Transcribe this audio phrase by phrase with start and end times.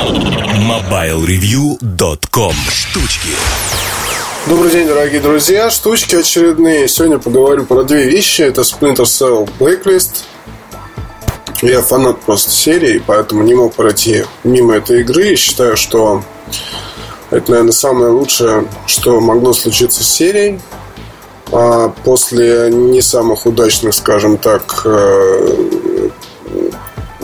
[0.00, 3.28] MobileReview.com Штучки
[4.46, 5.68] Добрый день, дорогие друзья.
[5.68, 6.88] Штучки очередные.
[6.88, 8.40] Сегодня поговорю про две вещи.
[8.40, 10.24] Это Splinter Cell Blacklist.
[11.60, 15.34] Я фанат просто серии, поэтому не мог пройти мимо этой игры.
[15.34, 16.24] И считаю, что
[17.30, 20.62] это, наверное, самое лучшее, что могло случиться с серией.
[21.52, 25.69] А после не самых удачных, скажем так, э,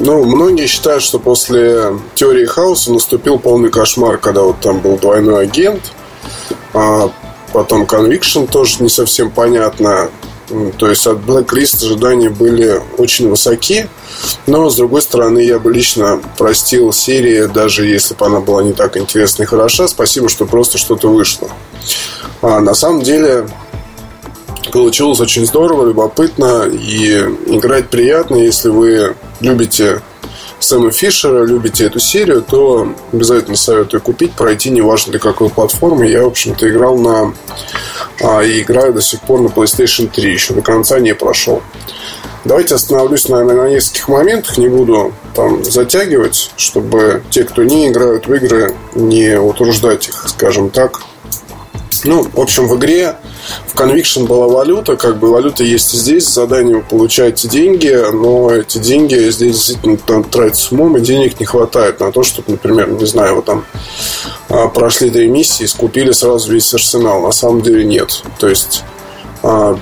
[0.06, 5.42] ну, многие считают, что после теории хаоса наступил полный кошмар, когда вот там был двойной
[5.42, 5.82] агент,
[6.72, 7.10] а
[7.52, 10.08] потом Conviction тоже не совсем понятно.
[10.78, 13.88] То есть от Blacklist ожидания были очень высоки.
[14.46, 18.74] Но, с другой стороны, я бы лично простил серии, даже если бы она была не
[18.74, 19.88] так интересна и хороша.
[19.88, 21.50] Спасибо, что просто что-то вышло.
[22.42, 23.48] А на самом деле,
[24.70, 27.10] получилось очень здорово, любопытно и
[27.46, 30.02] играть приятно, если вы любите
[30.58, 36.06] Сэма Фишера, любите эту серию, то обязательно советую купить, пройти, неважно для какой платформы.
[36.06, 37.34] Я, в общем-то, играл на...
[38.22, 41.62] А, и играю до сих пор на PlayStation 3, еще до конца не прошел.
[42.44, 48.26] Давайте остановлюсь, наверное, на нескольких моментах, не буду там затягивать, чтобы те, кто не играют
[48.26, 51.02] в игры, не утруждать их, скажем так,
[52.06, 53.16] ну, в общем, в игре
[53.66, 58.50] в Conviction была валюта, как бы валюта есть и здесь, задание вы получаете деньги, но
[58.50, 62.52] эти деньги здесь действительно там, тратить с умом, и денег не хватает на то, чтобы,
[62.52, 63.64] например, не знаю, вы там
[64.48, 67.22] а, прошли три миссии и скупили сразу весь арсенал.
[67.22, 68.22] На самом деле нет.
[68.38, 68.82] То есть
[69.42, 69.78] а,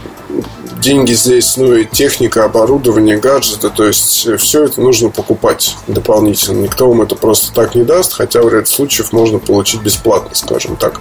[0.81, 6.63] деньги здесь, ну и техника, оборудование, гаджеты, то есть все это нужно покупать дополнительно.
[6.63, 10.77] Никто вам это просто так не даст, хотя в ряде случаев можно получить бесплатно, скажем
[10.77, 11.01] так.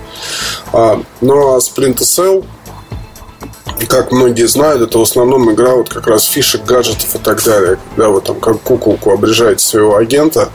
[0.72, 2.46] А, ну а Splinter Cell,
[3.88, 7.78] как многие знают, это в основном игра вот как раз фишек, гаджетов и так далее.
[7.96, 10.50] Когда вы там как куколку обрежаете своего агента,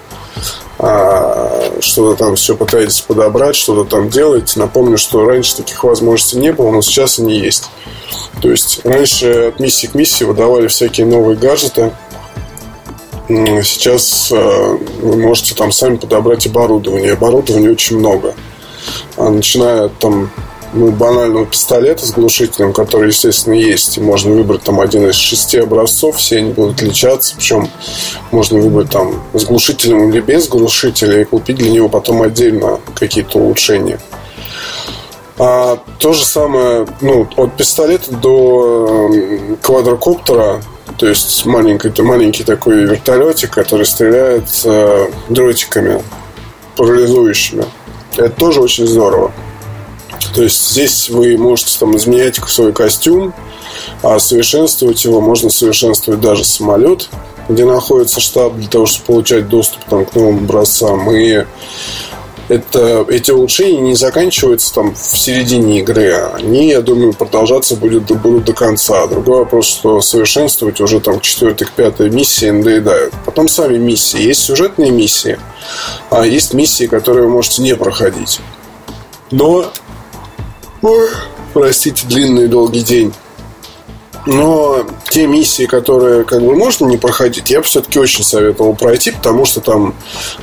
[0.79, 4.61] что-то там все пытаетесь подобрать, что-то там делаете.
[4.61, 7.71] Напомню, что раньше таких возможностей не было, но сейчас они есть.
[8.41, 11.93] То есть раньше от миссии к миссии выдавали всякие новые гаджеты.
[13.29, 17.13] Сейчас э, вы можете там сами подобрать оборудование.
[17.13, 18.35] Оборудования очень много.
[19.17, 20.31] А начиная там
[20.73, 23.99] ну, банального пистолета с глушителем, который, естественно, есть.
[23.99, 27.35] И можно выбрать там один из шести образцов, все они будут отличаться.
[27.37, 27.69] Причем
[28.31, 33.39] можно выбрать там с глушителем или без глушителя и купить для него потом отдельно какие-то
[33.39, 33.99] улучшения.
[35.39, 39.11] А, то же самое, ну, от пистолета до
[39.63, 40.61] квадрокоптера,
[40.97, 46.03] то есть маленький, маленький такой вертолетик, который стреляет э, дротиками
[46.77, 47.65] парализующими.
[48.17, 49.33] Это тоже очень здорово.
[50.35, 53.35] То есть здесь вы можете там изменять свой костюм,
[54.03, 57.09] а совершенствовать его можно совершенствовать даже самолет,
[57.49, 61.11] где находится штаб для того, чтобы получать доступ там, к новым образцам.
[61.13, 61.45] И
[62.49, 66.13] это, эти улучшения не заканчиваются там в середине игры.
[66.35, 69.07] Они, я думаю, продолжаться будет, будут до конца.
[69.07, 73.15] Другой вопрос, что совершенствовать уже там к четвертой, к пятой миссии надоедают.
[73.25, 74.21] Потом сами миссии.
[74.21, 75.39] Есть сюжетные миссии,
[76.11, 78.41] а есть миссии, которые вы можете не проходить.
[79.31, 79.71] Но,
[80.83, 81.09] ой,
[81.55, 83.13] простите, длинный и долгий день.
[84.27, 89.11] Но те миссии, которые как бы можно не проходить, я бы все-таки очень советовал пройти,
[89.11, 89.95] потому что там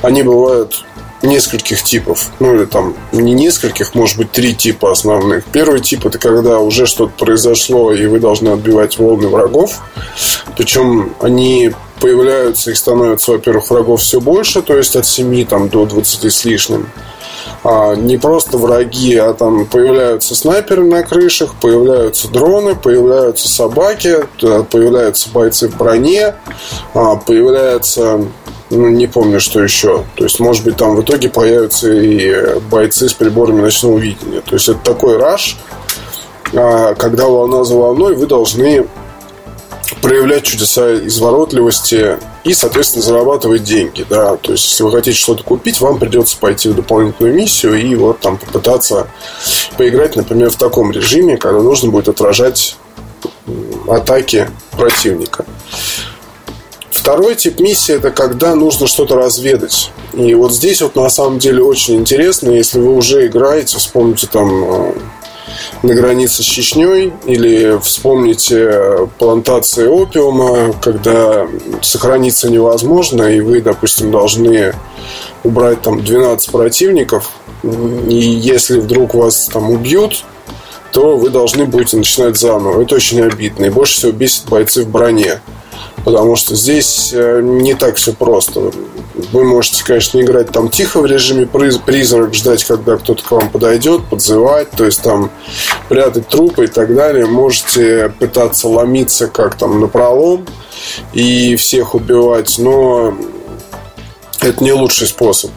[0.02, 0.84] они бывают
[1.22, 2.30] нескольких типов.
[2.38, 5.44] Ну, или там не нескольких, может быть, три типа основных.
[5.46, 9.80] Первый тип это когда уже что-то произошло, и вы должны отбивать волны врагов.
[10.56, 15.86] Причем они появляются, их становится, во-первых, врагов все больше, то есть от 7 там, до
[15.86, 16.88] 20 с лишним.
[17.64, 25.28] А не просто враги, а там появляются снайперы на крышах, появляются дроны, появляются собаки, появляются
[25.30, 26.36] бойцы в броне,
[26.94, 28.20] а, появляются
[28.68, 30.04] ну, не помню, что еще.
[30.16, 34.40] То есть, может быть, там в итоге появятся и бойцы с приборами ночного видения.
[34.40, 35.56] То есть, это такой раш,
[36.52, 38.86] а, когда волна за волной вы должны
[40.02, 45.80] проявлять чудеса изворотливости и, соответственно, зарабатывать деньги, да, то есть, если вы хотите что-то купить,
[45.80, 49.08] вам придется пойти в дополнительную миссию и вот там попытаться
[49.76, 52.76] поиграть, например, в таком режиме, когда нужно будет отражать
[53.88, 55.44] атаки противника.
[56.90, 59.92] Второй тип миссии это когда нужно что-то разведать.
[60.12, 64.64] И вот здесь вот на самом деле очень интересно, если вы уже играете, вспомните там
[64.64, 64.92] э,
[65.82, 71.46] на границе с Чечней или вспомните плантации опиума, когда
[71.82, 74.74] сохраниться невозможно, и вы, допустим, должны
[75.44, 77.30] убрать там 12 противников,
[77.62, 80.24] и если вдруг вас там убьют,
[80.92, 82.82] то вы должны будете начинать заново.
[82.82, 83.66] Это очень обидно.
[83.66, 85.40] И больше всего бесит бойцы в броне.
[86.04, 88.70] Потому что здесь э, не так все просто.
[89.32, 94.04] Вы можете, конечно, играть там тихо в режиме призрак, ждать, когда кто-то к вам подойдет,
[94.04, 95.30] подзывать, то есть там
[95.88, 97.26] прятать трупы и так далее.
[97.26, 100.46] Можете пытаться ломиться как там на пролом
[101.12, 103.16] и всех убивать, но
[104.40, 105.50] это не лучший способ.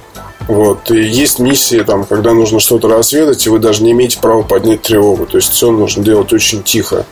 [0.49, 0.89] Вот.
[0.89, 4.81] И есть миссии, там, когда нужно что-то разведать, и вы даже не имеете права поднять
[4.81, 5.27] тревогу.
[5.27, 7.05] То есть все нужно делать очень тихо.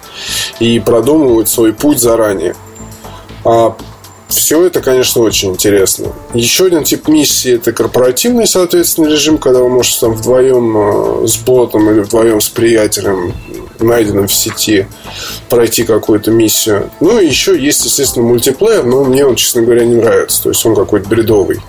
[0.59, 2.55] И продумывать свой путь заранее.
[3.45, 3.77] А
[4.27, 6.13] все это, конечно, очень интересно.
[6.33, 11.37] Еще один тип миссии это корпоративный, соответственно, режим, когда вы можете там вдвоем э, с
[11.37, 13.33] ботом или вдвоем с приятелем,
[13.83, 14.87] найденным в сети,
[15.49, 16.89] пройти какую-то миссию.
[16.99, 20.43] Ну и еще есть, естественно, мультиплеер, но мне он, честно говоря, не нравится.
[20.43, 21.59] То есть он какой-то бредовый.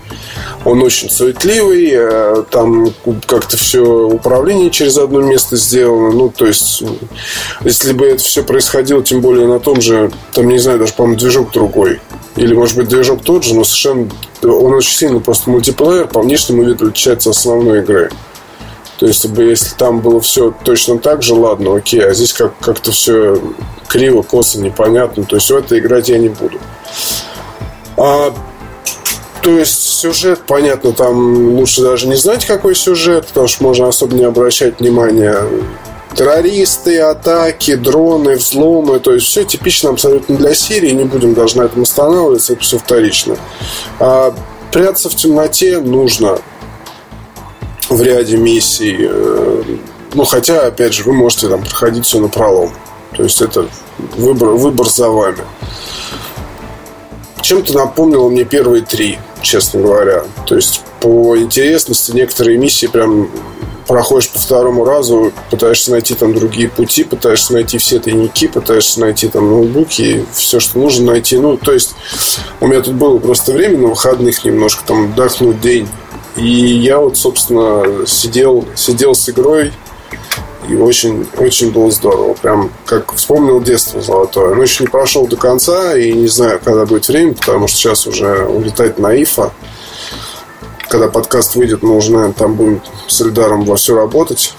[0.65, 2.93] Он очень суетливый, э, там
[3.27, 6.11] как-то все управление через одно место сделано.
[6.11, 6.83] Ну, то есть,
[7.63, 11.19] если бы это все происходило, тем более на том же, там, не знаю, даже, по-моему,
[11.19, 12.01] движок другой.
[12.37, 14.09] Или, может быть, движок тот же, но совершенно...
[14.43, 18.11] Он очень сильно просто мультиплеер по внешнему виду отличается от основной игры.
[18.99, 22.91] То есть, если там было все точно так же, ладно, окей, а здесь как- как-то
[22.91, 23.41] все
[23.87, 25.25] криво, косо, непонятно.
[25.25, 26.59] То есть, в это играть я не буду.
[27.97, 28.35] А
[29.43, 34.15] то есть сюжет, понятно, там лучше даже не знать, какой сюжет, потому что можно особо
[34.15, 35.39] не обращать внимания.
[36.15, 41.63] Террористы, атаки, дроны, взломы, то есть все типично абсолютно для серии, не будем даже на
[41.63, 43.37] этом останавливаться, это все вторично.
[44.01, 44.35] А
[44.73, 46.41] прятаться в темноте нужно
[47.89, 48.97] в ряде миссий.
[49.01, 49.63] Э,
[50.15, 52.73] ну, хотя, опять же, вы можете там проходить все на пролом.
[53.17, 53.69] То есть это
[54.17, 55.45] выбор, выбор за вами.
[57.41, 60.25] Чем-то напомнило мне первые три честно говоря.
[60.47, 63.31] То есть по интересности некоторые миссии прям
[63.87, 69.29] проходишь по второму разу, пытаешься найти там другие пути, пытаешься найти все тайники, пытаешься найти
[69.29, 71.39] там ноутбуки, все, что нужно найти.
[71.39, 71.95] Ну, то есть
[72.61, 75.89] у меня тут было просто время на выходных немножко там отдохнуть день.
[76.39, 79.73] И я вот, собственно, сидел, сидел с игрой,
[80.69, 82.35] и очень, очень было здорово.
[82.35, 84.55] Прям как вспомнил детство золотое.
[84.55, 88.07] Но еще не прошел до конца и не знаю, когда будет время, потому что сейчас
[88.07, 89.53] уже улетать на ИФА.
[90.89, 94.55] Когда подкаст выйдет, мы уже, наверное, там будем с Эльдаром во все работать.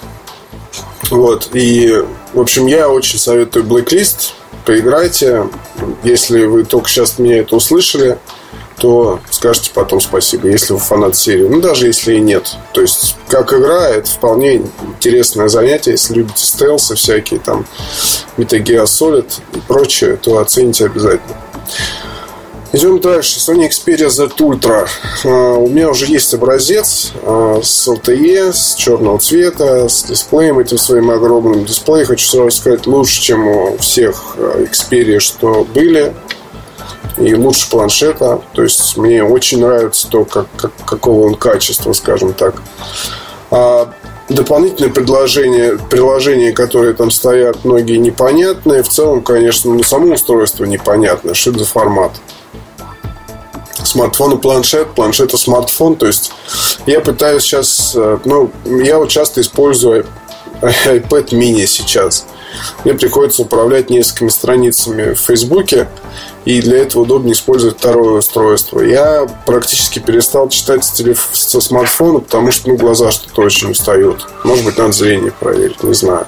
[1.12, 1.50] Вот.
[1.54, 2.04] И,
[2.34, 4.31] в общем, я очень советую Blacklist.
[4.66, 5.48] Поиграйте.
[6.04, 8.18] Если вы только сейчас меня это услышали,
[8.80, 11.48] то скажете потом спасибо, если вы фанат серии.
[11.48, 12.56] Ну, даже если и нет.
[12.74, 15.92] То есть, как игра, это вполне интересное занятие.
[15.92, 17.66] Если любите стелсы всякие, там,
[18.38, 21.36] Metal Gear Solid и прочее, то оцените обязательно.
[22.72, 23.40] Идем дальше.
[23.40, 24.88] Sony Xperia Z Ultra.
[25.24, 30.78] Uh, у меня уже есть образец uh, с LTE, с черного цвета, с дисплеем этим
[30.78, 31.66] своим огромным.
[31.66, 36.14] Дисплей, хочу сразу сказать, лучше, чем у всех Xperia, что были
[37.18, 38.42] и лучше планшета.
[38.54, 42.62] То есть мне очень нравится то, как, как, какого он качества, скажем так.
[43.52, 43.92] А
[44.30, 48.84] дополнительные предложения, приложения, которые там стоят, многие непонятные.
[48.84, 51.34] В целом, конечно, ну, само устройство непонятно.
[51.34, 52.12] Что это за формат?
[53.84, 55.96] Смартфон и планшет, планшет и смартфон.
[55.96, 56.32] То есть
[56.86, 57.94] я пытаюсь сейчас...
[57.96, 60.06] Э, ну, я вот часто использую
[60.62, 62.26] iPad mini сейчас.
[62.84, 65.88] Мне приходится управлять несколькими страницами в Фейсбуке
[66.46, 68.80] и для этого удобнее использовать второе устройство.
[68.82, 71.30] Я практически перестал читать с телеф...
[71.34, 74.28] со смартфона, потому что ну, глаза что-то очень устают.
[74.44, 76.26] Может быть, надо зрение проверить, не знаю.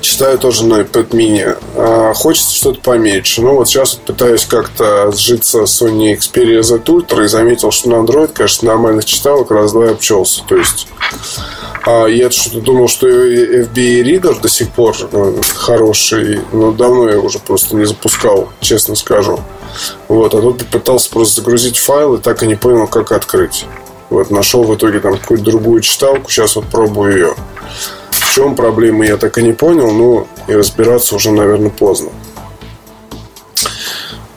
[0.00, 1.56] Читаю тоже на iPad mini.
[1.76, 3.40] А, хочется что-то поменьше.
[3.40, 7.90] Ну, вот сейчас вот пытаюсь как-то сжиться с Sony Xperia Z Ultra и заметил, что
[7.90, 10.42] на Android, конечно, нормальных читалок раз-два обчелся.
[10.48, 10.88] То есть
[11.86, 17.20] а я что-то думал, что FBI Reader до сих пор э, хороший, но давно я
[17.20, 19.38] уже просто не запускал, честно скажу.
[20.08, 23.66] Вот, а тут пытался просто загрузить файл и так и не понял, как открыть.
[24.10, 27.34] Вот, нашел в итоге там какую-то другую читалку, сейчас вот пробую ее.
[28.10, 32.10] В чем проблема, я так и не понял, ну и разбираться уже, наверное, поздно.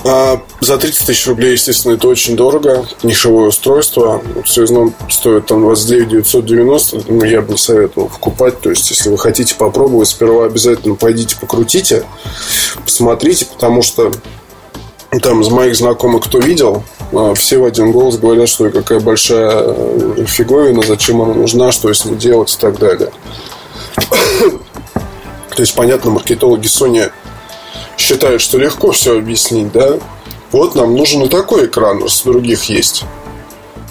[0.05, 2.85] А за 30 тысяч рублей, естественно, это очень дорого.
[3.03, 4.21] Нишевое устройство.
[4.45, 7.03] Связном стоит там 29 990.
[7.07, 8.61] Ну, я бы не советовал покупать.
[8.61, 12.05] То есть, если вы хотите попробовать, сперва обязательно пойдите покрутите,
[12.85, 14.11] посмотрите, потому что
[15.21, 19.51] там из моих знакомых, кто видел, а, все в один голос говорят, что какая большая
[19.65, 23.11] э, фиговина, зачем она нужна, что с ней делать и так далее.
[25.55, 27.11] То есть, понятно, маркетологи Sony
[27.99, 29.99] считают, что легко все объяснить, да?
[30.51, 33.03] Вот нам нужен и такой экран, раз других есть.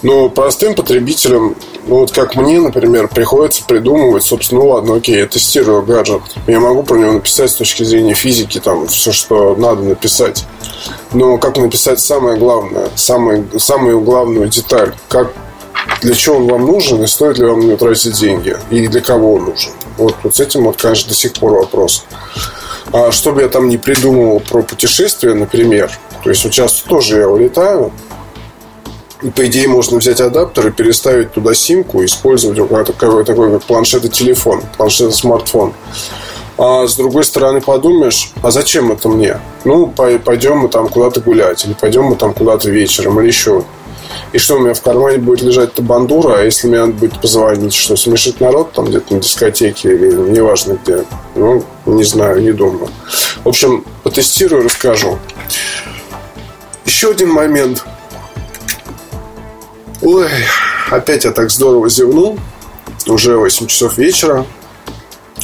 [0.01, 1.55] Но простым потребителям
[1.87, 6.21] Ну, вот как мне, например, приходится придумывать, собственно, ну ладно, окей, я тестирую гаджет.
[6.47, 10.45] Я могу про него написать с точки зрения физики, там, все, что надо написать.
[11.13, 15.33] Но как написать самое главное, самое, самую главную деталь, как
[16.01, 19.01] для чего он вам нужен и стоит ли вам на него тратить деньги, и для
[19.01, 19.71] кого он нужен.
[19.97, 22.05] Вот, вот с этим, вот, конечно, до сих пор вопрос.
[22.91, 25.91] А чтобы я там не придумывал про путешествия, например,
[26.23, 27.91] то есть вот сейчас тоже я улетаю,
[29.21, 34.05] и по идее можно взять адаптер и переставить туда симку, использовать какой-то такой как планшет
[34.05, 35.73] и телефон, планшет и смартфон.
[36.57, 39.39] А с другой стороны подумаешь, а зачем это мне?
[39.65, 43.63] Ну, пойдем мы там куда-то гулять, или пойдем мы там куда-то вечером, или еще
[44.31, 47.19] и что у меня в кармане будет лежать эта бандура, а если мне надо будет
[47.19, 51.03] позвонить, что смешить народ там где-то на дискотеке или неважно где.
[51.35, 52.89] Ну, не знаю, не думаю.
[53.43, 55.17] В общем, потестирую, расскажу.
[56.85, 57.83] Еще один момент.
[60.01, 60.27] Ой,
[60.89, 62.37] опять я так здорово зевнул.
[63.07, 64.45] Уже 8 часов вечера.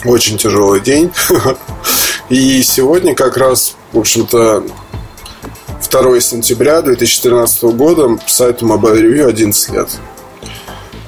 [0.04, 1.12] Очень тяжелый день.
[2.30, 4.66] И сегодня как раз, в общем-то,
[6.02, 9.98] 2 сентября 2013 года сайту Mobile Review 11 лет.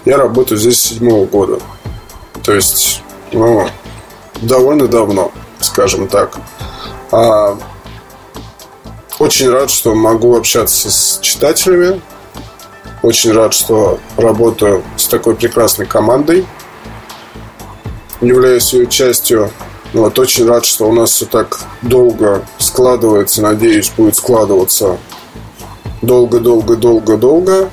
[0.06, 1.60] Я работаю здесь с 7 года.
[2.42, 3.02] То есть,
[3.34, 3.68] ну,
[4.42, 6.40] довольно давно, скажем так.
[7.12, 7.58] А,
[9.20, 12.02] очень рад, что могу общаться с читателями.
[13.04, 16.48] Очень рад, что работаю с такой прекрасной командой.
[18.22, 19.52] Являюсь ее частью
[19.94, 23.42] вот, очень рад, что у нас все так долго складывается.
[23.42, 24.98] Надеюсь, будет складываться
[26.02, 27.70] долго-долго-долго-долго.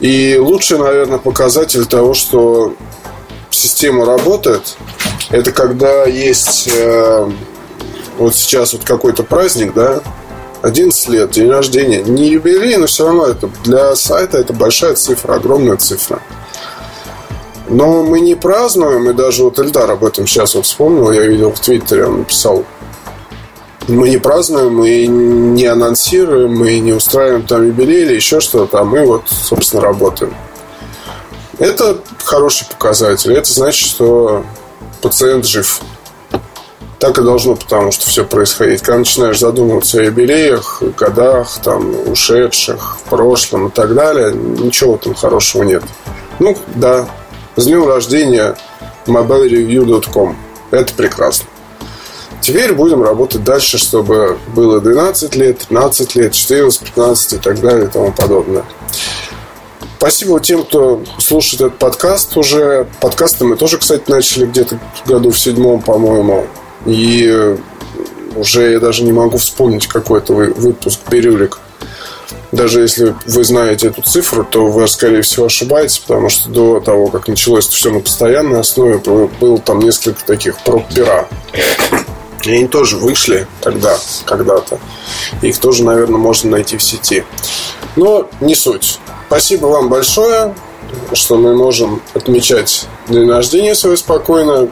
[0.00, 2.74] И лучший, наверное, показатель того, что
[3.50, 4.76] система работает,
[5.30, 7.30] это когда есть э,
[8.18, 10.02] вот сейчас вот какой-то праздник, да,
[10.62, 12.02] 11 лет, день рождения.
[12.02, 16.20] Не юбилей, но все равно это для сайта это большая цифра, огромная цифра.
[17.68, 21.52] Но мы не празднуем, и даже вот Эльдар об этом сейчас вот вспомнил, я видел
[21.52, 22.64] в Твиттере, он написал.
[23.88, 28.84] Мы не празднуем, мы не анонсируем, мы не устраиваем там юбилей или еще что-то, а
[28.84, 30.34] мы вот, собственно, работаем.
[31.58, 33.32] Это хороший показатель.
[33.32, 34.44] Это значит, что
[35.00, 35.80] пациент жив.
[36.98, 38.80] Так и должно, потому что все происходить.
[38.82, 45.14] Когда начинаешь задумываться о юбилеях, годах, там, ушедших, в прошлом и так далее, ничего там
[45.14, 45.82] хорошего нет.
[46.38, 47.08] Ну, да,
[47.56, 48.56] с днем рождения
[49.06, 50.36] mobilereview.com.
[50.70, 51.46] Это прекрасно.
[52.40, 57.84] Теперь будем работать дальше, чтобы было 12 лет, 13 лет, 14, 15 и так далее
[57.84, 58.64] и тому подобное.
[59.98, 62.88] Спасибо тем, кто слушает этот подкаст уже.
[63.00, 66.46] Подкасты мы тоже, кстати, начали где-то году в седьмом, по-моему.
[66.86, 67.56] И
[68.34, 71.60] уже я даже не могу вспомнить какой-то выпуск «Бирюлик»
[72.52, 77.08] даже если вы знаете эту цифру, то вы, скорее всего, ошибаетесь, потому что до того,
[77.08, 81.26] как началось это все на постоянной основе, было там несколько таких проб-пера.
[82.44, 84.80] И они тоже вышли тогда, когда-то.
[85.42, 87.24] Их тоже, наверное, можно найти в сети.
[87.96, 88.98] Но не суть.
[89.28, 90.54] Спасибо вам большое,
[91.14, 94.68] что мы можем отмечать день рождения свой спокойно.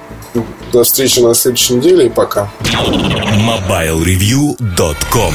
[0.72, 2.48] До встречи на следующей неделе и пока.
[2.62, 5.34] MobileReview.com